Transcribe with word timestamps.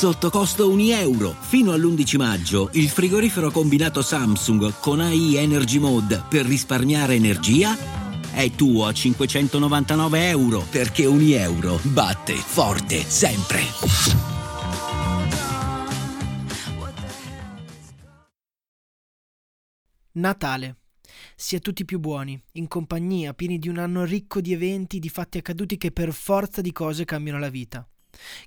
sotto 0.00 0.30
costo 0.30 0.70
1 0.70 0.94
euro. 0.94 1.36
Fino 1.38 1.72
all'11 1.72 2.16
maggio 2.16 2.70
il 2.72 2.88
frigorifero 2.88 3.50
combinato 3.50 4.00
Samsung 4.00 4.80
con 4.80 4.98
AI 4.98 5.36
Energy 5.36 5.76
Mode 5.76 6.24
per 6.26 6.46
risparmiare 6.46 7.16
energia 7.16 7.76
è 8.32 8.50
tuo 8.52 8.86
a 8.86 8.94
599 8.94 10.28
euro 10.30 10.64
perché 10.70 11.04
1 11.04 11.20
euro 11.34 11.78
batte 11.82 12.32
forte 12.32 13.02
sempre. 13.02 13.60
Natale. 20.12 20.76
Si 21.36 21.56
è 21.56 21.58
tutti 21.58 21.84
più 21.84 21.98
buoni, 21.98 22.42
in 22.52 22.68
compagnia, 22.68 23.34
pieni 23.34 23.58
di 23.58 23.68
un 23.68 23.76
anno 23.76 24.04
ricco 24.04 24.40
di 24.40 24.54
eventi, 24.54 24.98
di 24.98 25.10
fatti 25.10 25.36
accaduti 25.36 25.76
che 25.76 25.90
per 25.90 26.14
forza 26.14 26.62
di 26.62 26.72
cose 26.72 27.04
cambiano 27.04 27.38
la 27.38 27.50
vita. 27.50 27.86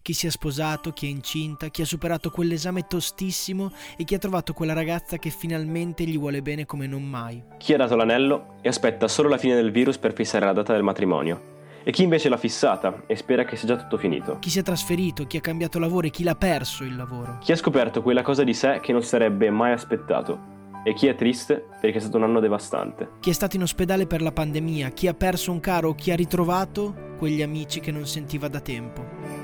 Chi 0.02 0.14
si 0.14 0.28
è 0.28 0.30
sposato, 0.30 0.92
chi 0.92 1.08
è 1.08 1.10
incinta, 1.10 1.68
chi 1.68 1.82
ha 1.82 1.86
superato 1.86 2.30
quell'esame 2.30 2.86
tostissimo 2.88 3.72
e 3.98 4.04
chi 4.04 4.16
ha 4.16 4.20
trovato 4.20 4.54
quella 4.54 4.74
ragazza 4.74 5.18
che 5.18 5.30
finalmente 5.30 6.04
gli 6.04 6.18
vuole 6.18 6.42
bene 6.42 6.66
come 6.66 6.88
non 6.88 7.04
mai. 7.04 7.42
Chi 7.58 7.74
ha 7.74 7.78
dato 7.78 7.96
l'anello 7.96 8.56
e 8.62 8.70
aspetta 8.70 9.08
solo 9.08 9.30
la 9.30 9.38
fine 9.38 9.56
del 9.56 9.72
virus 9.72 9.98
per 9.98 10.14
fissare 10.14 10.46
la 10.46 10.54
data 10.54 10.74
del 10.74 10.84
matrimonio. 10.84 11.52
E 11.86 11.92
chi 11.92 12.04
invece 12.04 12.30
l'ha 12.30 12.38
fissata 12.38 13.04
e 13.08 13.16
spera 13.18 13.44
che 13.44 13.58
sia 13.58 13.68
già 13.68 13.76
tutto 13.76 13.98
finito. 13.98 14.40
Chi 14.40 14.50
si 14.50 14.60
è 14.60 14.64
trasferito, 14.64 15.28
chi 15.28 15.38
ha 15.38 15.42
cambiato 15.42 15.80
lavoro 15.80 16.08
e 16.08 16.12
chi 16.12 16.24
l'ha 16.24 16.36
perso 16.36 16.86
il 16.86 16.96
lavoro. 16.96 17.40
Chi 17.42 17.52
ha 17.52 17.58
scoperto 17.58 18.02
quella 18.02 18.22
cosa 18.22 18.44
di 18.44 18.54
sé 18.54 18.80
che 18.82 18.94
non 18.94 19.04
sarebbe 19.04 19.50
mai 19.50 19.74
aspettato. 19.74 20.52
E 20.86 20.94
chi 20.94 21.08
è 21.08 21.16
triste 21.16 21.66
perché 21.80 21.98
è 21.98 22.02
stato 22.02 22.18
un 22.18 22.24
anno 22.24 22.40
devastante. 22.40 23.10
Chi 23.20 23.30
è 23.30 23.34
stato 23.34 23.56
in 23.58 23.64
ospedale 23.64 24.06
per 24.06 24.22
la 24.22 24.32
pandemia, 24.32 24.90
chi 24.90 25.08
ha 25.08 25.14
perso 25.14 25.52
un 25.52 25.60
caro 25.60 25.94
chi 25.94 26.12
ha 26.12 26.16
ritrovato 26.16 27.16
quegli 27.18 27.42
amici 27.42 27.80
che 27.80 27.92
non 27.92 28.06
sentiva 28.06 28.48
da 28.48 28.60
tempo. 28.60 29.43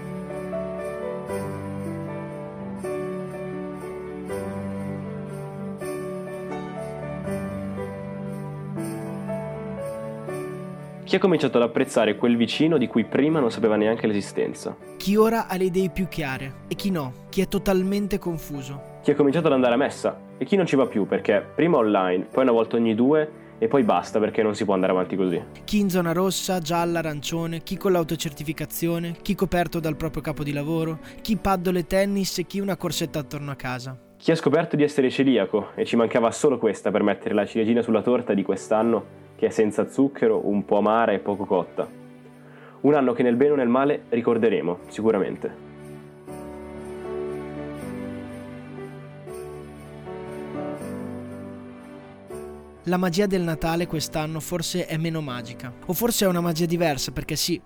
Chi 11.10 11.16
ha 11.16 11.20
cominciato 11.20 11.58
ad 11.58 11.64
apprezzare 11.64 12.16
quel 12.18 12.38
vicino 12.38 12.78
di 12.78 12.86
cui 12.86 13.04
prima 13.04 13.40
non 13.40 13.50
sapeva 13.50 13.76
neanche 13.76 14.06
l'esistenza. 14.06 14.78
Chi 14.96 15.16
ora 15.16 15.48
ha 15.48 15.58
le 15.58 15.64
idee 15.64 15.90
più 15.90 16.08
chiare 16.08 16.66
e 16.68 16.76
chi 16.76 16.92
no, 16.92 17.26
chi 17.30 17.42
è 17.42 17.48
totalmente 17.48 18.20
confuso. 18.20 19.00
Chi 19.02 19.10
ha 19.10 19.16
cominciato 19.16 19.48
ad 19.48 19.54
andare 19.54 19.74
a 19.74 19.78
messa 19.78 20.22
e 20.38 20.46
chi 20.46 20.56
non 20.56 20.68
ci 20.68 20.76
va 20.76 20.86
più 20.86 21.08
perché 21.08 21.44
prima 21.56 21.78
online, 21.78 22.28
poi 22.32 22.44
una 22.44 22.52
volta 22.52 22.76
ogni 22.76 22.94
due 22.94 23.28
e 23.58 23.68
poi 23.68 23.82
basta 23.82 24.20
perché 24.20 24.44
non 24.44 24.54
si 24.54 24.66
può 24.66 24.76
andare 24.76 24.92
avanti 24.92 25.16
così. 25.16 25.44
Chi 25.64 25.80
in 25.80 25.90
zona 25.90 26.12
rossa, 26.12 26.60
gialla, 26.60 27.00
arancione, 27.00 27.64
chi 27.64 27.76
con 27.76 27.92
l'autocertificazione, 27.92 29.16
chi 29.24 29.34
coperto 29.34 29.80
dal 29.80 29.96
proprio 29.96 30.22
capo 30.22 30.44
di 30.44 30.54
lavoro, 30.54 31.00
chi 31.24 31.38
paddole 31.38 31.88
tennis 31.88 32.38
e 32.38 32.46
chi 32.46 32.60
una 32.60 32.78
corsetta 32.78 33.18
attorno 33.18 33.50
a 33.50 33.56
casa. 33.56 33.98
Chi 34.20 34.31
ha 34.31 34.36
scoperto 34.36 34.75
di 34.75 34.84
essere 34.84 35.09
celiaco 35.09 35.70
e 35.75 35.86
ci 35.86 35.95
mancava 35.95 36.30
solo 36.31 36.58
questa 36.58 36.92
per 36.92 37.03
mettere 37.03 37.34
la 37.34 37.45
ciliegina 37.45 37.81
sulla 37.81 38.02
torta 38.02 38.34
di 38.34 38.44
quest'anno 38.44 39.06
che 39.38 39.45
è 39.45 39.50
senza 39.50 39.88
zucchero, 39.88 40.45
un 40.45 40.66
po' 40.66 40.78
amara 40.78 41.14
e 41.14 41.20
poco 41.20 41.45
cotta. 41.45 41.88
Un 42.81 42.94
anno 42.95 43.14
che 43.14 43.23
nel 43.23 43.38
bene 43.38 43.52
o 43.52 43.56
nel 43.56 43.70
male 43.70 44.03
ricorderemo, 44.09 44.80
sicuramente. 44.90 45.67
La 52.84 52.97
magia 52.97 53.25
del 53.25 53.44
Natale 53.44 53.88
quest'anno 53.88 54.42
forse 54.42 54.86
è 54.86 54.97
meno 54.97 55.22
magica, 55.22 55.72
o 55.86 55.94
forse 55.94 56.25
è 56.25 56.28
una 56.28 56.42
magia 56.42 56.66
diversa 56.66 57.14
perché 57.14 57.38
sì, 57.38 57.59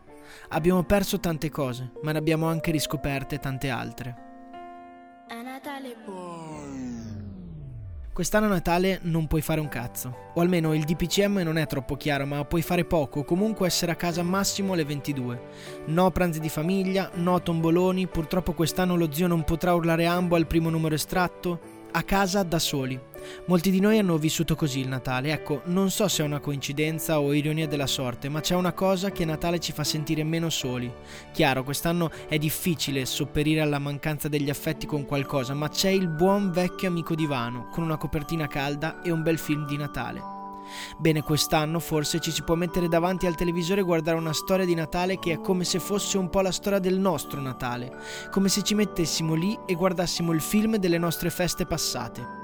abbiamo 0.49 0.83
perso 0.83 1.19
tante 1.19 1.49
cose, 1.49 1.93
ma 2.03 2.11
ne 2.11 2.19
abbiamo 2.19 2.45
anche 2.45 2.69
riscoperte 2.69 3.39
tante 3.39 3.69
altre. 3.69 4.15
A 5.29 5.41
Natale 5.41 5.95
Quest'anno 8.13 8.45
a 8.45 8.49
Natale 8.49 8.99
non 9.05 9.25
puoi 9.25 9.41
fare 9.41 9.59
un 9.59 9.67
cazzo. 9.67 10.29
O 10.35 10.41
almeno 10.41 10.75
il 10.75 10.83
DPCM 10.83 11.39
non 11.39 11.57
è 11.57 11.65
troppo 11.65 11.95
chiaro, 11.95 12.27
ma 12.27 12.45
puoi 12.45 12.61
fare 12.61 12.85
poco, 12.85 13.23
comunque 13.23 13.65
essere 13.65 13.91
a 13.91 13.95
casa 13.95 14.21
massimo 14.21 14.73
alle 14.73 14.85
22. 14.85 15.41
No 15.87 16.11
pranzi 16.11 16.39
di 16.39 16.47
famiglia, 16.47 17.09
no 17.15 17.41
tomboloni, 17.41 18.05
purtroppo 18.05 18.53
quest'anno 18.53 18.95
lo 18.95 19.11
zio 19.11 19.25
non 19.25 19.43
potrà 19.43 19.73
urlare 19.73 20.05
ambo 20.05 20.35
al 20.35 20.45
primo 20.45 20.69
numero 20.69 20.93
estratto. 20.93 21.59
A 21.91 22.03
casa 22.03 22.43
da 22.43 22.59
soli. 22.59 22.99
Molti 23.45 23.71
di 23.71 23.79
noi 23.79 23.97
hanno 23.97 24.17
vissuto 24.17 24.55
così 24.55 24.79
il 24.79 24.87
Natale. 24.87 25.31
Ecco, 25.31 25.61
non 25.65 25.89
so 25.89 26.07
se 26.07 26.23
è 26.23 26.25
una 26.25 26.39
coincidenza 26.39 27.19
o 27.19 27.33
ironia 27.33 27.67
della 27.67 27.87
sorte, 27.87 28.29
ma 28.29 28.41
c'è 28.41 28.55
una 28.55 28.73
cosa 28.73 29.11
che 29.11 29.25
Natale 29.25 29.59
ci 29.59 29.71
fa 29.71 29.83
sentire 29.83 30.23
meno 30.23 30.49
soli. 30.49 30.91
Chiaro, 31.31 31.63
quest'anno 31.63 32.11
è 32.27 32.37
difficile 32.37 33.05
sopperire 33.05 33.61
alla 33.61 33.79
mancanza 33.79 34.27
degli 34.27 34.49
affetti 34.49 34.85
con 34.85 35.05
qualcosa, 35.05 35.53
ma 35.53 35.69
c'è 35.69 35.89
il 35.89 36.07
buon 36.07 36.51
vecchio 36.51 36.87
amico 36.87 37.15
divano, 37.15 37.67
con 37.71 37.83
una 37.83 37.97
copertina 37.97 38.47
calda 38.47 39.01
e 39.01 39.11
un 39.11 39.23
bel 39.23 39.37
film 39.37 39.65
di 39.65 39.77
Natale. 39.77 40.41
Bene, 40.97 41.21
quest'anno 41.21 41.79
forse 41.79 42.19
ci 42.19 42.31
si 42.31 42.43
può 42.43 42.55
mettere 42.55 42.87
davanti 42.87 43.25
al 43.25 43.35
televisore 43.35 43.81
e 43.81 43.83
guardare 43.83 44.17
una 44.17 44.33
storia 44.33 44.65
di 44.65 44.75
Natale 44.75 45.19
che 45.19 45.33
è 45.33 45.39
come 45.39 45.63
se 45.63 45.79
fosse 45.79 46.17
un 46.17 46.29
po' 46.29 46.41
la 46.41 46.51
storia 46.51 46.79
del 46.79 46.97
nostro 46.97 47.41
Natale, 47.41 47.91
come 48.31 48.49
se 48.49 48.63
ci 48.63 48.75
mettessimo 48.75 49.33
lì 49.33 49.57
e 49.65 49.73
guardassimo 49.75 50.31
il 50.31 50.41
film 50.41 50.77
delle 50.77 50.97
nostre 50.97 51.29
feste 51.29 51.65
passate. 51.65 52.42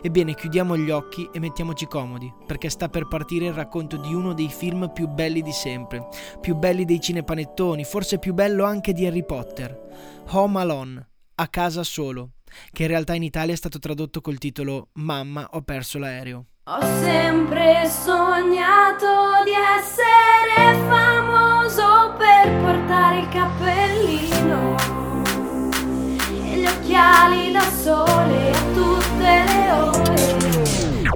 Ebbene, 0.00 0.34
chiudiamo 0.34 0.76
gli 0.76 0.90
occhi 0.90 1.28
e 1.32 1.40
mettiamoci 1.40 1.86
comodi, 1.86 2.32
perché 2.46 2.70
sta 2.70 2.88
per 2.88 3.08
partire 3.08 3.46
il 3.46 3.52
racconto 3.52 3.96
di 3.96 4.14
uno 4.14 4.32
dei 4.32 4.48
film 4.48 4.92
più 4.92 5.08
belli 5.08 5.42
di 5.42 5.50
sempre, 5.50 6.06
più 6.40 6.54
belli 6.54 6.84
dei 6.84 7.00
cinepanettoni, 7.00 7.82
forse 7.84 8.18
più 8.18 8.32
bello 8.32 8.64
anche 8.64 8.92
di 8.92 9.06
Harry 9.06 9.24
Potter. 9.24 10.22
Home 10.30 10.60
Alone, 10.60 11.08
a 11.34 11.48
casa 11.48 11.82
solo, 11.82 12.30
che 12.72 12.82
in 12.82 12.88
realtà 12.88 13.14
in 13.14 13.24
Italia 13.24 13.54
è 13.54 13.56
stato 13.56 13.80
tradotto 13.80 14.20
col 14.20 14.38
titolo 14.38 14.90
Mamma, 14.94 15.48
ho 15.52 15.62
perso 15.62 15.98
l'aereo. 15.98 16.44
Ho 16.64 16.80
sempre 17.00 17.88
sognato 17.88 19.42
di 19.44 19.52
essere 19.80 20.27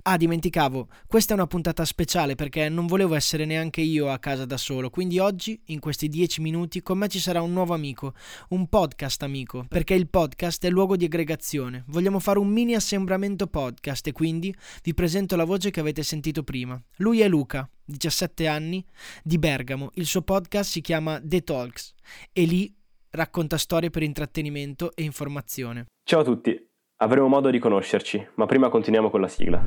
Ah, 0.05 0.17
dimenticavo, 0.17 0.89
questa 1.07 1.33
è 1.33 1.37
una 1.37 1.47
puntata 1.47 1.85
speciale 1.85 2.35
perché 2.35 2.69
non 2.69 2.87
volevo 2.87 3.15
essere 3.15 3.45
neanche 3.45 3.83
io 3.83 4.11
a 4.11 4.19
casa 4.19 4.45
da 4.45 4.57
solo, 4.57 4.91
quindi 4.91 5.21
oggi, 5.21 5.61
in 5.67 5.79
questi 5.79 6.09
dieci 6.09 6.41
minuti, 6.41 6.83
con 6.83 6.99
me 6.99 7.07
ci 7.07 7.21
sarà 7.21 7.41
un 7.41 7.53
nuovo 7.53 7.73
amico, 7.73 8.13
un 8.49 8.67
podcast 8.67 9.23
amico, 9.23 9.65
perché 9.69 9.95
il 9.95 10.09
podcast 10.09 10.67
è 10.67 10.71
luogo 10.71 10.97
di 10.97 11.05
aggregazione. 11.05 11.85
Vogliamo 11.87 12.19
fare 12.19 12.41
un 12.41 12.49
mini 12.49 12.75
assembramento 12.75 13.47
podcast 13.47 14.05
e 14.09 14.13
quindi 14.13 14.53
vi 14.83 14.93
presento 14.93 15.37
la 15.37 15.45
voce 15.45 15.71
che 15.71 15.79
avete 15.79 16.03
sentito 16.03 16.43
prima. 16.43 16.83
Lui 16.97 17.21
è 17.21 17.29
Luca, 17.29 17.71
17 17.85 18.49
anni, 18.49 18.85
di 19.23 19.39
Bergamo. 19.39 19.93
Il 19.95 20.07
suo 20.07 20.23
podcast 20.23 20.69
si 20.69 20.81
chiama 20.81 21.21
The 21.23 21.45
Talks 21.45 21.95
e 22.33 22.43
lì 22.43 22.75
racconta 23.11 23.57
storie 23.57 23.91
per 23.91 24.03
intrattenimento 24.03 24.97
e 24.97 25.05
informazione. 25.05 25.87
Ciao 26.03 26.23
a 26.23 26.25
tutti, 26.25 26.71
avremo 27.03 27.27
modo 27.27 27.51
di 27.51 27.59
conoscerci, 27.59 28.25
ma 28.35 28.47
prima 28.47 28.69
continuiamo 28.69 29.11
con 29.11 29.21
la 29.21 29.29
sigla. 29.29 29.61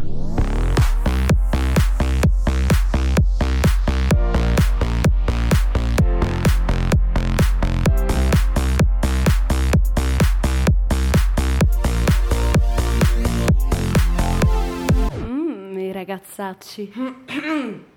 Mmm, 15.17 15.77
i 15.77 15.91
ragazzacci. 15.91 16.93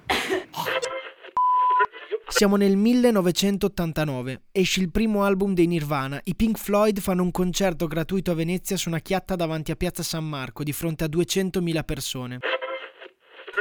Siamo 2.39 2.55
nel 2.55 2.77
1989, 2.77 4.43
esce 4.53 4.79
il 4.79 4.93
primo 4.93 5.25
album 5.25 5.55
dei 5.55 5.67
Nirvana, 5.67 6.21
i 6.23 6.37
Pink 6.37 6.57
Floyd 6.57 7.01
fanno 7.01 7.25
un 7.25 7.33
concerto 7.33 7.89
gratuito 7.89 8.31
a 8.31 8.35
Venezia 8.35 8.77
su 8.77 8.89
una 8.89 9.01
chiatta 9.01 9.35
davanti 9.35 9.73
a 9.73 9.75
Piazza 9.75 10.05
San 10.05 10.25
Marco 10.25 10.63
di 10.63 10.73
fronte 10.73 11.03
a 11.03 11.09
200.000 11.09 11.85
persone. 11.85 12.39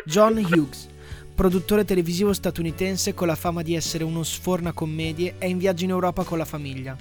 John 0.06 0.38
Hughes, 0.38 0.90
produttore 1.34 1.86
televisivo 1.86 2.34
statunitense 2.34 3.16
con 3.16 3.26
la 3.26 3.34
fama 3.34 3.64
di 3.64 3.74
essere 3.74 4.04
uno 4.04 4.22
sforna 4.22 4.74
commedie, 4.74 5.40
è 5.40 5.46
in 5.46 5.58
viaggio 5.58 5.86
in 5.86 5.90
Europa 5.90 6.24
con 6.24 6.38
la 6.38 6.46
famiglia. 6.46 6.96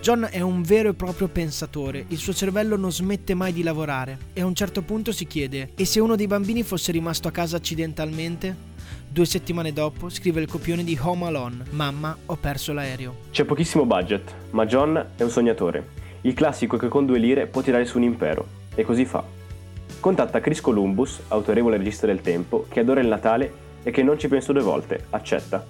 John 0.00 0.26
è 0.30 0.40
un 0.40 0.62
vero 0.62 0.88
e 0.88 0.94
proprio 0.94 1.28
pensatore, 1.28 2.06
il 2.08 2.16
suo 2.16 2.32
cervello 2.32 2.78
non 2.78 2.90
smette 2.90 3.34
mai 3.34 3.52
di 3.52 3.62
lavorare 3.62 4.16
e 4.32 4.40
a 4.40 4.46
un 4.46 4.54
certo 4.54 4.80
punto 4.80 5.12
si 5.12 5.26
chiede: 5.26 5.72
e 5.74 5.84
se 5.84 6.00
uno 6.00 6.16
dei 6.16 6.26
bambini 6.26 6.62
fosse 6.62 6.90
rimasto 6.90 7.28
a 7.28 7.32
casa 7.32 7.58
accidentalmente? 7.58 8.67
Due 9.10 9.24
settimane 9.24 9.72
dopo 9.72 10.10
scrive 10.10 10.42
il 10.42 10.48
copione 10.48 10.84
di 10.84 10.96
Home 11.00 11.24
Alone, 11.24 11.64
Mamma, 11.70 12.14
ho 12.26 12.36
perso 12.36 12.74
l'aereo. 12.74 13.16
C'è 13.30 13.44
pochissimo 13.44 13.86
budget, 13.86 14.34
ma 14.50 14.66
John 14.66 15.02
è 15.16 15.22
un 15.22 15.30
sognatore. 15.30 15.88
Il 16.20 16.34
classico 16.34 16.76
che 16.76 16.88
con 16.88 17.06
due 17.06 17.18
lire 17.18 17.46
può 17.46 17.62
tirare 17.62 17.86
su 17.86 17.96
un 17.96 18.02
impero. 18.04 18.46
E 18.74 18.84
così 18.84 19.06
fa. 19.06 19.24
Contatta 19.98 20.40
Chris 20.40 20.60
Columbus, 20.60 21.20
autorevole 21.28 21.78
regista 21.78 22.06
del 22.06 22.20
tempo, 22.20 22.66
che 22.68 22.80
adora 22.80 23.00
il 23.00 23.08
Natale 23.08 23.52
e 23.82 23.90
che 23.90 24.02
non 24.02 24.18
ci 24.18 24.28
penso 24.28 24.52
due 24.52 24.62
volte, 24.62 25.06
accetta. 25.08 25.64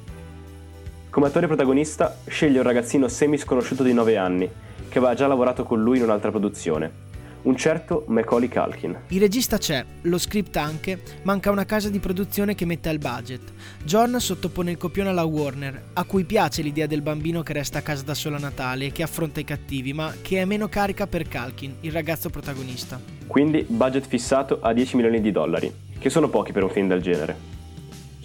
Come 1.09 1.27
attore 1.27 1.47
protagonista 1.47 2.19
sceglie 2.27 2.59
un 2.59 2.65
ragazzino 2.65 3.07
semi-sconosciuto 3.07 3.85
di 3.85 3.93
9 3.93 4.17
anni, 4.17 4.51
che 4.89 4.99
aveva 4.99 5.15
già 5.15 5.29
lavorato 5.29 5.63
con 5.63 5.81
lui 5.81 5.99
in 5.99 6.03
un'altra 6.03 6.31
produzione, 6.31 7.07
un 7.43 7.57
certo 7.57 8.05
Macaulay 8.09 8.49
Culkin. 8.49 8.97
Il 9.09 9.21
regista 9.21 9.59
c'è, 9.59 9.85
lo 10.03 10.19
script 10.19 10.57
anche, 10.57 11.01
manca 11.23 11.51
una 11.51 11.65
casa 11.65 11.89
di 11.89 11.99
produzione 11.99 12.55
che 12.55 12.65
metta 12.65 12.91
il 12.91 12.99
budget. 12.99 13.53
John 13.85 14.19
sottopone 14.19 14.73
il 14.73 14.77
copione 14.77 15.11
alla 15.11 15.25
Warner, 15.25 15.91
a 15.95 16.05
cui 16.05 16.25
piace 16.25 16.63
l'idea 16.63 16.87
del 16.87 17.03
bambino 17.03 17.43
che 17.43 17.53
resta 17.53 17.79
a 17.79 17.83
casa 17.83 18.03
da 18.03 18.15
solo 18.15 18.37
a 18.37 18.41
Natale 18.41 18.87
e 18.87 18.93
che 18.93 19.03
affronta 19.03 19.41
i 19.41 19.45
cattivi, 19.45 19.93
ma 19.93 20.13
che 20.21 20.41
è 20.41 20.45
meno 20.45 20.69
carica 20.69 21.07
per 21.07 21.29
Culkin, 21.29 21.77
il 21.81 21.93
ragazzo 21.93 22.31
protagonista. 22.31 23.01
Quindi 23.27 23.65
budget 23.69 24.07
fissato 24.07 24.59
a 24.61 24.73
10 24.73 24.97
milioni 24.97 25.21
di 25.21 25.31
dollari, 25.31 25.73
che 25.99 26.11
sono 26.11 26.29
pochi 26.29 26.53
per 26.53 26.65
un 26.65 26.71
film 26.71 26.89
del 26.89 27.03
genere. 27.03 27.37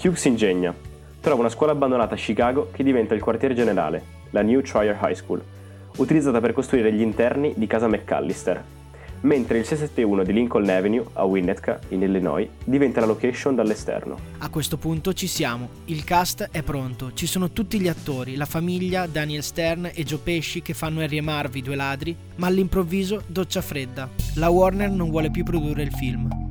Hughes 0.02 0.26
ingegna, 0.26 0.74
trova 1.20 1.40
una 1.40 1.50
scuola 1.50 1.72
abbandonata 1.72 2.16
a 2.16 2.18
Chicago 2.18 2.70
che 2.72 2.84
diventa 2.84 3.14
il 3.14 3.22
quartiere 3.22 3.54
generale, 3.54 4.04
la 4.32 4.42
New 4.42 4.62
Trier 4.62 4.98
High 5.02 5.16
School, 5.16 5.42
utilizzata 5.98 6.42
per 6.42 6.54
costruire 6.54 6.92
gli 6.92 7.02
interni 7.02 7.54
di 7.56 7.68
casa 7.68 7.88
McAllister, 7.88 8.64
mentre 9.24 9.58
il 9.58 9.66
671 9.66 10.24
di 10.24 10.34
Lincoln 10.34 10.70
Avenue 10.70 11.06
a 11.14 11.26
Winnetka, 11.26 11.80
in 11.90 12.02
Illinois, 12.02 12.48
diventa 12.64 13.00
la 13.00 13.06
location 13.06 13.56
dall'esterno. 13.56 14.18
A 14.40 14.50
questo 14.50 14.78
punto 14.78 15.14
ci 15.14 15.28
siamo, 15.28 15.70
il 15.86 16.04
cast 16.04 16.50
è 16.52 16.62
pronto, 16.64 17.14
ci 17.14 17.28
sono 17.28 17.52
tutti 17.52 17.80
gli 17.80 17.88
attori, 17.88 18.36
la 18.36 18.46
famiglia, 18.46 19.08
Daniel 19.08 19.44
Stern 19.44 19.90
e 19.94 20.04
Joe 20.04 20.20
Pesci 20.20 20.62
che 20.62 20.74
fanno 20.74 21.02
Harry 21.02 21.18
e 21.18 21.22
Marv, 21.22 21.56
i 21.56 21.62
due 21.62 21.76
ladri, 21.76 22.16
ma 22.36 22.48
all'improvviso 22.48 23.24
doccia 23.28 23.62
fredda. 23.62 24.10
La 24.36 24.50
Warner 24.50 24.90
non 24.90 25.10
vuole 25.10 25.32
più 25.32 25.44
produrre 25.44 25.84
il 25.84 25.92
film. 25.92 26.43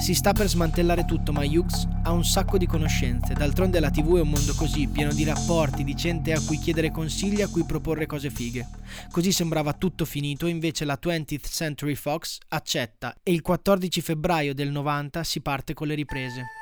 Si 0.00 0.14
sta 0.14 0.32
per 0.32 0.48
smantellare 0.48 1.04
tutto, 1.04 1.30
ma 1.30 1.44
Hughes 1.44 1.86
ha 2.04 2.10
un 2.10 2.24
sacco 2.24 2.56
di 2.56 2.66
conoscenze. 2.66 3.34
D'altronde 3.34 3.80
la 3.80 3.90
TV 3.90 4.16
è 4.16 4.22
un 4.22 4.30
mondo 4.30 4.54
così, 4.54 4.88
pieno 4.88 5.12
di 5.12 5.24
rapporti, 5.24 5.84
di 5.84 5.92
gente 5.92 6.32
a 6.32 6.40
cui 6.40 6.58
chiedere 6.58 6.90
consigli, 6.90 7.42
a 7.42 7.48
cui 7.48 7.64
proporre 7.64 8.06
cose 8.06 8.30
fighe. 8.30 8.66
Così 9.10 9.30
sembrava 9.30 9.74
tutto 9.74 10.06
finito, 10.06 10.46
invece 10.46 10.86
la 10.86 10.98
20th 11.00 11.50
Century 11.50 11.94
Fox 11.94 12.38
accetta 12.48 13.14
e 13.22 13.30
il 13.30 13.42
14 13.42 14.00
febbraio 14.00 14.54
del 14.54 14.70
90 14.70 15.22
si 15.22 15.42
parte 15.42 15.74
con 15.74 15.86
le 15.86 15.94
riprese. 15.94 16.59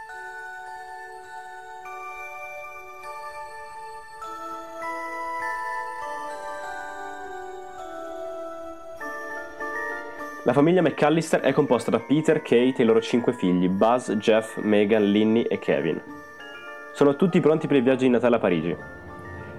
La 10.49 10.55
famiglia 10.55 10.81
McAllister 10.81 11.41
è 11.41 11.53
composta 11.53 11.91
da 11.91 12.01
Peter, 12.01 12.41
Kate 12.41 12.77
e 12.79 12.83
i 12.83 12.85
loro 12.85 13.03
cinque 13.03 13.35
figli, 13.35 13.69
Buzz, 13.69 14.13
Jeff, 14.13 14.57
Megan, 14.57 15.05
Linny 15.05 15.43
e 15.43 15.59
Kevin. 15.59 16.01
Sono 16.95 17.17
tutti 17.17 17.39
pronti 17.39 17.67
per 17.67 17.77
il 17.77 17.83
viaggio 17.83 18.05
di 18.05 18.09
Natale 18.09 18.37
a 18.37 18.39
Parigi. 18.39 18.75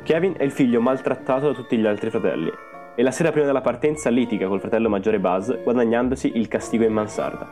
Kevin 0.02 0.34
è 0.36 0.42
il 0.42 0.50
figlio 0.50 0.82
maltrattato 0.82 1.46
da 1.46 1.54
tutti 1.54 1.78
gli 1.78 1.86
altri 1.86 2.10
fratelli 2.10 2.52
e 2.96 3.04
la 3.04 3.12
sera 3.12 3.30
prima 3.30 3.46
della 3.46 3.62
partenza 3.62 4.10
litiga 4.10 4.48
col 4.48 4.60
fratello 4.60 4.90
maggiore 4.90 5.20
Buzz 5.20 5.62
guadagnandosi 5.62 6.32
il 6.38 6.48
castigo 6.48 6.86
in 6.86 6.94
mansarda. 6.94 7.48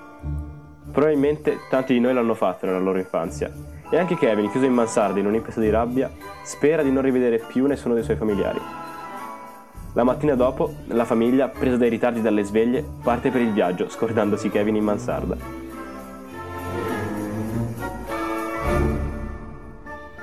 Probabilmente 0.91 1.59
tanti 1.69 1.93
di 1.93 1.99
noi 1.99 2.15
l'hanno 2.15 2.33
fatto 2.33 2.65
nella 2.65 2.79
loro 2.79 2.97
infanzia 2.97 3.51
e 3.91 3.99
anche 3.99 4.17
Kevin, 4.17 4.49
chiuso 4.49 4.65
in 4.65 4.73
mansarda 4.73 5.19
in 5.19 5.27
un 5.27 5.35
impeto 5.35 5.59
di 5.59 5.69
rabbia, 5.69 6.09
spera 6.41 6.81
di 6.81 6.91
non 6.91 7.03
rivedere 7.03 7.37
più 7.37 7.67
nessuno 7.67 7.93
dei 7.93 8.03
suoi 8.03 8.17
familiari. 8.17 8.86
La 9.97 10.03
mattina 10.03 10.35
dopo, 10.35 10.75
la 10.89 11.05
famiglia, 11.05 11.47
presa 11.47 11.75
dai 11.75 11.89
ritardi 11.89 12.21
dalle 12.21 12.43
sveglie, 12.43 12.85
parte 13.01 13.31
per 13.31 13.41
il 13.41 13.51
viaggio, 13.51 13.89
scordandosi 13.89 14.47
Kevin 14.51 14.75
in 14.75 14.83
mansarda. 14.83 15.35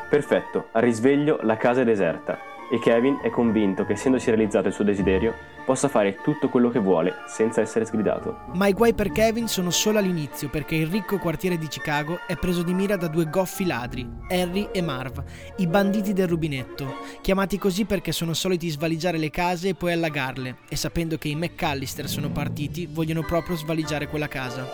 Perfetto, 0.08 0.66
al 0.70 0.80
risveglio 0.80 1.40
la 1.42 1.56
casa 1.56 1.80
è 1.80 1.84
deserta 1.84 2.38
e 2.70 2.78
Kevin 2.78 3.18
è 3.20 3.30
convinto 3.30 3.84
che 3.84 3.94
essendosi 3.94 4.30
realizzato 4.30 4.68
il 4.68 4.74
suo 4.74 4.84
desiderio, 4.84 5.34
possa 5.64 5.88
fare 5.88 6.16
tutto 6.22 6.48
quello 6.48 6.70
che 6.70 6.78
vuole 6.78 7.14
senza 7.26 7.60
essere 7.60 7.84
sgridato. 7.84 8.36
Ma 8.52 8.66
i 8.66 8.72
guai 8.72 8.94
per 8.94 9.10
Kevin 9.10 9.48
sono 9.48 9.70
solo 9.70 9.98
all'inizio 9.98 10.48
perché 10.48 10.74
il 10.74 10.86
ricco 10.86 11.18
quartiere 11.18 11.58
di 11.58 11.68
Chicago 11.68 12.20
è 12.26 12.36
preso 12.36 12.62
di 12.62 12.74
mira 12.74 12.96
da 12.96 13.08
due 13.08 13.28
goffi 13.28 13.64
ladri, 13.66 14.08
Harry 14.28 14.68
e 14.72 14.82
Marv, 14.82 15.22
i 15.56 15.66
banditi 15.66 16.12
del 16.12 16.28
rubinetto, 16.28 16.96
chiamati 17.20 17.58
così 17.58 17.84
perché 17.84 18.12
sono 18.12 18.34
soliti 18.34 18.68
svaligiare 18.68 19.18
le 19.18 19.30
case 19.30 19.70
e 19.70 19.74
poi 19.74 19.92
allagarle 19.92 20.56
e 20.68 20.76
sapendo 20.76 21.16
che 21.16 21.28
i 21.28 21.34
McAllister 21.34 22.08
sono 22.08 22.30
partiti 22.30 22.86
vogliono 22.90 23.22
proprio 23.22 23.56
svaligiare 23.56 24.08
quella 24.08 24.28
casa. 24.28 24.66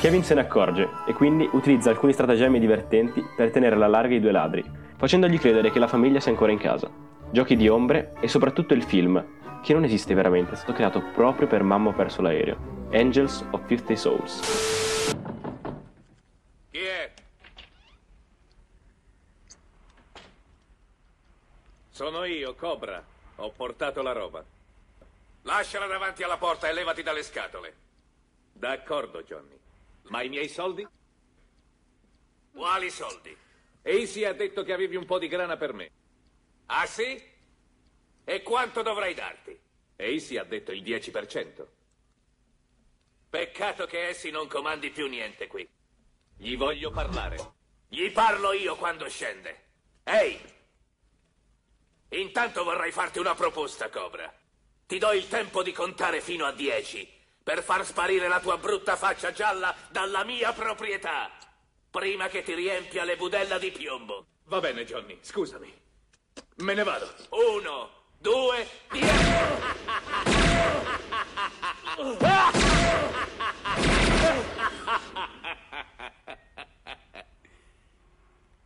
Kevin 0.00 0.22
se 0.22 0.34
ne 0.34 0.42
accorge 0.42 0.88
e 1.06 1.12
quindi 1.14 1.48
utilizza 1.52 1.90
alcuni 1.90 2.12
stratagemmi 2.12 2.60
divertenti 2.60 3.24
per 3.36 3.50
tenere 3.50 3.74
alla 3.74 3.86
larga 3.86 4.14
i 4.14 4.20
due 4.20 4.30
ladri, 4.30 4.64
facendogli 4.96 5.38
credere 5.38 5.70
che 5.70 5.78
la 5.78 5.88
famiglia 5.88 6.20
sia 6.20 6.30
ancora 6.30 6.52
in 6.52 6.58
casa. 6.58 6.88
Giochi 7.30 7.56
di 7.56 7.68
ombre 7.68 8.12
e 8.20 8.28
soprattutto 8.28 8.74
il 8.74 8.82
film, 8.82 9.22
che 9.66 9.72
non 9.72 9.82
esiste 9.82 10.14
veramente, 10.14 10.52
è 10.52 10.54
stato 10.54 10.72
creato 10.72 11.00
proprio 11.00 11.48
per 11.48 11.64
Mamma 11.64 11.92
perso 11.92 12.22
l'aereo. 12.22 12.86
Angels 12.92 13.44
of 13.50 13.66
Fifty 13.66 13.96
Souls. 13.96 15.16
Chi 16.70 16.78
è? 16.78 17.12
Sono 21.90 22.22
io, 22.22 22.54
Cobra. 22.54 23.04
Ho 23.34 23.50
portato 23.50 24.02
la 24.02 24.12
roba. 24.12 24.44
Lasciala 25.42 25.86
davanti 25.86 26.22
alla 26.22 26.36
porta 26.36 26.68
e 26.68 26.72
levati 26.72 27.02
dalle 27.02 27.24
scatole. 27.24 27.74
D'accordo, 28.52 29.24
Johnny. 29.24 29.58
Ma 30.10 30.22
i 30.22 30.28
miei 30.28 30.48
soldi? 30.48 30.86
Quali 32.52 32.88
soldi? 32.88 33.36
Easy 33.82 34.22
ha 34.22 34.32
detto 34.32 34.62
che 34.62 34.72
avevi 34.72 34.94
un 34.94 35.06
po' 35.06 35.18
di 35.18 35.26
grana 35.26 35.56
per 35.56 35.72
me. 35.72 35.90
Ah 36.66 36.86
sì? 36.86 37.34
E 38.28 38.42
quanto 38.42 38.82
dovrei 38.82 39.14
darti? 39.14 39.56
Easy 39.94 40.36
ha 40.36 40.42
detto 40.42 40.72
il 40.72 40.82
10%. 40.82 41.64
Peccato 43.30 43.86
che 43.86 44.08
essi 44.08 44.30
non 44.30 44.48
comandi 44.48 44.90
più 44.90 45.06
niente 45.06 45.46
qui. 45.46 45.66
Gli 46.36 46.56
voglio 46.56 46.90
parlare. 46.90 47.36
Gli 47.86 48.10
parlo 48.10 48.52
io 48.52 48.74
quando 48.74 49.08
scende. 49.08 49.66
Ehi! 50.02 50.40
Intanto 52.08 52.64
vorrei 52.64 52.90
farti 52.90 53.20
una 53.20 53.36
proposta, 53.36 53.90
Cobra. 53.90 54.34
Ti 54.86 54.98
do 54.98 55.12
il 55.12 55.28
tempo 55.28 55.62
di 55.62 55.70
contare 55.70 56.20
fino 56.20 56.46
a 56.46 56.52
10 56.52 57.08
per 57.44 57.62
far 57.62 57.86
sparire 57.86 58.26
la 58.26 58.40
tua 58.40 58.58
brutta 58.58 58.96
faccia 58.96 59.30
gialla 59.30 59.72
dalla 59.88 60.24
mia 60.24 60.52
proprietà. 60.52 61.30
Prima 61.88 62.26
che 62.26 62.42
ti 62.42 62.54
riempia 62.54 63.04
le 63.04 63.16
budella 63.16 63.56
di 63.56 63.70
piombo. 63.70 64.26
Va 64.46 64.58
bene, 64.58 64.84
Johnny, 64.84 65.16
scusami. 65.20 65.72
Me 66.56 66.74
ne 66.74 66.82
vado. 66.82 67.08
Uno, 67.30 68.05
due, 68.18 68.66
dieci. 68.92 69.06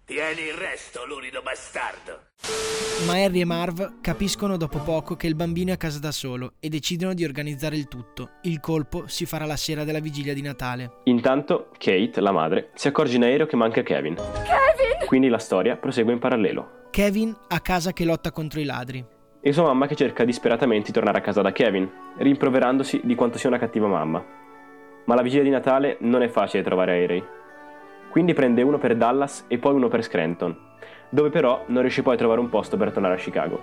Tieni 0.05 0.41
il 0.43 0.55
resto, 0.55 1.07
lurido 1.07 1.41
bastardo. 1.41 2.29
Ma 3.07 3.13
Harry 3.13 3.41
e 3.41 3.45
Marv 3.45 4.01
capiscono 4.01 4.57
dopo 4.57 4.79
poco 4.79 5.15
che 5.15 5.29
il 5.29 5.37
bambino 5.37 5.71
è 5.71 5.75
a 5.75 5.77
casa 5.77 6.01
da 6.01 6.11
solo 6.11 6.55
e 6.59 6.69
decidono 6.69 7.15
di 7.15 7.25
organizzare 7.25 7.77
il 7.77 7.87
tutto. 7.87 8.31
Il 8.43 8.59
colpo 8.59 9.07
si 9.07 9.25
farà 9.25 9.47
la 9.47 9.57
sera 9.57 9.85
della 9.85 10.01
vigilia 10.01 10.35
di 10.35 10.43
Natale. 10.43 10.95
Intanto, 11.05 11.71
Kate, 11.79 12.21
la 12.21 12.33
madre, 12.33 12.71
si 12.75 12.89
accorge 12.89 13.17
in 13.17 13.23
aereo 13.23 13.47
che 13.47 13.55
manca 13.57 13.83
Kevin. 13.83 14.17
Kevin! 14.17 15.07
Quindi 15.07 15.29
la 15.29 15.39
storia 15.39 15.77
prosegue 15.77 16.13
in 16.13 16.19
parallelo. 16.19 16.89
Kevin 16.91 17.35
a 17.49 17.61
casa 17.61 17.93
che 17.93 18.05
lotta 18.05 18.33
contro 18.33 18.59
i 18.59 18.65
ladri. 18.65 19.07
E 19.43 19.55
sua 19.55 19.63
mamma 19.63 19.87
che 19.87 19.97
cerca 19.97 20.25
disperatamente 20.25 20.89
di 20.89 20.93
tornare 20.93 21.17
a 21.17 21.23
casa 21.23 21.41
da 21.41 21.51
Kevin, 21.51 21.91
rimproverandosi 22.19 23.01
di 23.05 23.15
quanto 23.15 23.39
sia 23.39 23.49
una 23.49 23.59
cattiva 23.59 23.87
mamma. 23.87 24.23
Ma 25.05 25.15
la 25.15 25.23
vigilia 25.23 25.43
di 25.43 25.49
Natale 25.49 25.97
non 26.01 26.23
è 26.23 26.29
facile 26.29 26.63
trovare 26.63 26.93
aerei. 26.93 27.25
Quindi 28.11 28.35
prende 28.35 28.61
uno 28.61 28.77
per 28.77 28.97
Dallas 28.97 29.47
e 29.49 29.57
poi 29.57 29.73
uno 29.73 29.89
per 29.89 30.03
Scranton, 30.03 30.55
dove 31.09 31.31
però 31.31 31.65
non 31.69 31.81
riesce 31.81 32.03
poi 32.03 32.15
a 32.15 32.19
trovare 32.19 32.41
un 32.41 32.51
posto 32.51 32.77
per 32.77 32.93
tornare 32.93 33.15
a 33.15 33.19
Chicago. 33.19 33.59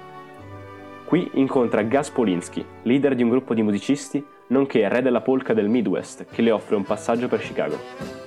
Qui 1.06 1.30
incontra 1.34 1.84
Gus 1.84 2.10
Polinski, 2.10 2.66
leader 2.82 3.14
di 3.14 3.22
un 3.22 3.30
gruppo 3.30 3.54
di 3.54 3.62
musicisti, 3.62 4.26
nonché 4.48 4.90
re 4.90 5.04
della 5.04 5.22
polka 5.22 5.54
del 5.54 5.70
Midwest, 5.70 6.26
che 6.32 6.42
le 6.42 6.50
offre 6.50 6.76
un 6.76 6.86
passaggio 6.86 7.28
per 7.28 7.40
Chicago. 7.40 8.27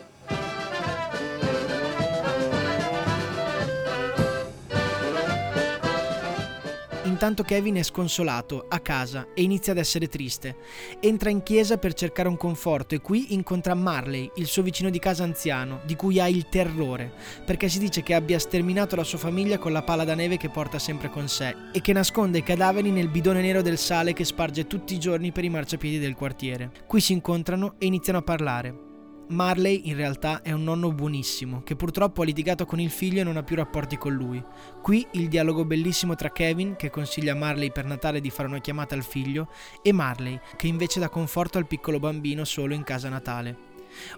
Intanto 7.20 7.42
Kevin 7.42 7.74
è 7.74 7.82
sconsolato, 7.82 8.64
a 8.66 8.78
casa, 8.78 9.26
e 9.34 9.42
inizia 9.42 9.72
ad 9.72 9.78
essere 9.78 10.08
triste. 10.08 10.56
Entra 11.00 11.28
in 11.28 11.42
chiesa 11.42 11.76
per 11.76 11.92
cercare 11.92 12.28
un 12.28 12.38
conforto 12.38 12.94
e 12.94 13.02
qui 13.02 13.34
incontra 13.34 13.74
Marley, 13.74 14.30
il 14.36 14.46
suo 14.46 14.62
vicino 14.62 14.88
di 14.88 14.98
casa 14.98 15.22
anziano, 15.22 15.82
di 15.84 15.96
cui 15.96 16.18
ha 16.18 16.26
il 16.28 16.48
terrore, 16.48 17.12
perché 17.44 17.68
si 17.68 17.78
dice 17.78 18.02
che 18.02 18.14
abbia 18.14 18.38
sterminato 18.38 18.96
la 18.96 19.04
sua 19.04 19.18
famiglia 19.18 19.58
con 19.58 19.70
la 19.70 19.82
pala 19.82 20.04
da 20.04 20.14
neve 20.14 20.38
che 20.38 20.48
porta 20.48 20.78
sempre 20.78 21.10
con 21.10 21.28
sé 21.28 21.54
e 21.74 21.82
che 21.82 21.92
nasconde 21.92 22.38
i 22.38 22.42
cadaveri 22.42 22.90
nel 22.90 23.10
bidone 23.10 23.42
nero 23.42 23.60
del 23.60 23.76
sale 23.76 24.14
che 24.14 24.24
sparge 24.24 24.66
tutti 24.66 24.94
i 24.94 24.98
giorni 24.98 25.30
per 25.30 25.44
i 25.44 25.50
marciapiedi 25.50 25.98
del 25.98 26.14
quartiere. 26.14 26.70
Qui 26.86 27.02
si 27.02 27.12
incontrano 27.12 27.74
e 27.76 27.84
iniziano 27.84 28.20
a 28.20 28.22
parlare. 28.22 28.89
Marley 29.30 29.82
in 29.84 29.94
realtà 29.94 30.42
è 30.42 30.50
un 30.50 30.64
nonno 30.64 30.92
buonissimo, 30.92 31.62
che 31.62 31.76
purtroppo 31.76 32.22
ha 32.22 32.25
litigato 32.25 32.66
con 32.66 32.80
il 32.80 32.90
figlio 32.90 33.20
e 33.20 33.25
non 33.25 33.37
ha 33.37 33.44
più 33.44 33.54
rapporti 33.54 33.96
con 33.96 34.12
lui. 34.12 34.42
Qui 34.82 35.06
il 35.12 35.28
dialogo 35.28 35.64
bellissimo 35.64 36.16
tra 36.16 36.32
Kevin, 36.32 36.75
che 36.75 36.90
consiglia 36.90 37.32
a 37.32 37.37
Marley 37.37 37.70
per 37.70 37.84
Natale 37.84 38.20
di 38.20 38.28
fare 38.28 38.49
una 38.49 38.58
chiamata 38.58 38.96
al 38.96 39.04
figlio, 39.04 39.49
e 39.82 39.92
Marley, 39.92 40.38
che 40.56 40.66
invece 40.66 40.99
dà 40.99 41.08
conforto 41.08 41.58
al 41.58 41.68
piccolo 41.68 42.00
bambino 42.00 42.44
solo 42.44 42.75
in 42.75 42.82
casa 42.82 43.08
Natale. 43.08 43.68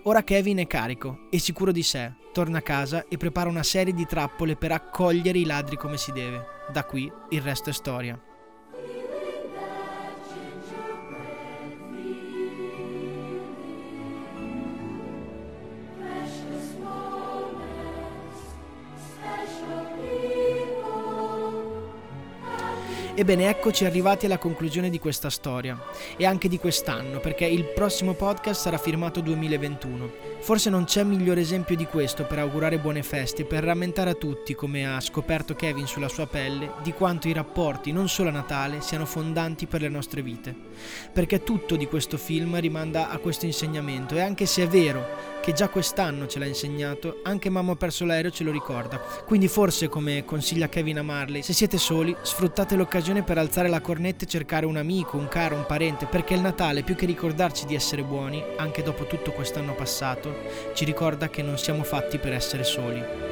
Ora 0.05 0.25
Kevin 0.25 0.59
è 0.59 0.67
carico 0.67 1.27
e 1.31 1.39
sicuro 1.39 1.73
di 1.73 1.83
sé, 1.83 2.15
torna 2.33 2.59
a 2.59 2.63
casa 2.63 3.05
e 3.07 3.19
prepara 3.19 3.51
una 3.51 3.63
serie 3.63 3.93
di 3.93 4.07
trappole 4.07 4.57
per 4.57 4.73
accogliere 4.73 5.39
i 5.39 5.45
ladri 5.45 5.77
come 5.77 5.99
si 5.99 6.13
deve. 6.13 6.45
Da 6.73 6.85
qui 6.85 7.11
il 7.31 7.43
resto 7.43 7.69
è 7.69 7.73
storia. 7.73 8.19
Ebbene, 23.15 23.51
eccoci 23.51 23.85
arrivati 23.85 24.25
alla 24.25 24.39
conclusione 24.39 24.89
di 24.89 24.99
questa 24.99 25.29
storia 25.29 25.79
e 26.17 26.25
anche 26.25 26.49
di 26.49 26.57
quest'anno, 26.57 27.21
perché 27.21 27.45
il 27.45 27.65
prossimo 27.65 28.15
podcast 28.15 28.63
sarà 28.63 28.79
firmato 28.79 29.21
2021. 29.21 30.32
Forse 30.43 30.71
non 30.71 30.87
c'è 30.87 31.05
migliore 31.05 31.41
esempio 31.41 31.77
di 31.77 31.87
questo 31.87 32.25
per 32.25 32.41
augurare 32.41 32.81
buone 32.81 33.05
feste, 33.05 33.45
per 33.45 33.63
rammentare 33.63 34.11
a 34.11 34.15
tutti, 34.15 34.57
come 34.57 34.93
ha 34.93 34.99
scoperto 34.99 35.55
Kevin 35.55 35.87
sulla 35.87 36.09
sua 36.09 36.27
pelle, 36.27 36.73
di 36.83 36.93
quanto 36.93 37.29
i 37.29 37.33
rapporti, 37.33 37.93
non 37.93 38.09
solo 38.09 38.31
a 38.31 38.33
Natale, 38.33 38.81
siano 38.81 39.07
fondanti 39.07 39.67
per 39.67 39.83
le 39.83 39.89
nostre 39.89 40.21
vite. 40.21 40.53
Perché 41.13 41.45
tutto 41.45 41.77
di 41.77 41.87
questo 41.87 42.19
film 42.19 42.59
rimanda 42.59 43.09
a 43.09 43.19
questo 43.19 43.47
insegnamento 43.47 44.17
e 44.17 44.21
anche 44.21 44.47
se 44.47 44.65
è 44.65 44.67
vero 44.67 45.31
che 45.43 45.53
già 45.53 45.69
quest'anno 45.69 46.27
ce 46.27 46.39
l'ha 46.39 46.47
insegnato, 46.47 47.21
anche 47.25 47.51
Mamma 47.51 47.73
ha 47.73 47.77
perso 47.77 48.05
l'aereo 48.05 48.31
ce 48.31 48.45
lo 48.45 48.53
ricorda. 48.53 48.99
Quindi 49.25 49.49
forse, 49.49 49.89
come 49.89 50.25
consiglia 50.25 50.69
Kevin 50.69 50.99
a 50.99 51.03
Marley, 51.03 51.43
se 51.43 51.53
siete 51.53 51.79
soli, 51.79 52.15
sfruttate 52.23 52.77
l'occasione 52.77 53.23
per 53.23 53.39
alzare 53.39 53.69
la 53.69 53.81
cornetta 53.81 54.25
e 54.25 54.29
cercare 54.29 54.67
un 54.67 54.77
amico, 54.77 55.17
un 55.17 55.27
caro, 55.27 55.57
un 55.57 55.67
parente, 55.67 56.07
perché 56.07 56.35
il 56.35 56.41
Natale, 56.41 56.83
più 56.83 56.95
che 56.95 57.07
ricordarci 57.07 57.67
di 57.67 57.75
essere 57.75 58.03
buoni, 58.03 58.43
anche 58.57 58.83
dopo 58.83 59.05
tutto 59.07 59.33
quest'anno 59.33 59.75
passato, 59.75 60.32
ci 60.75 60.85
ricorda 60.85 61.29
che 61.29 61.43
non 61.43 61.59
siamo 61.59 61.83
fatti 61.83 62.19
per 62.19 62.33
essere 62.33 62.65
soli. 62.65 63.32